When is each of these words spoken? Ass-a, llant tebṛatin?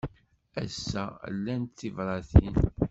Ass-a, 0.61 1.03
llant 1.35 1.71
tebṛatin? 1.77 2.55